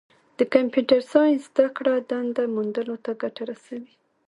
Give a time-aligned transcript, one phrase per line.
[0.37, 3.93] د کمپیوټر ساینس زدهکړه دنده موندلو ته ګټه رسوي.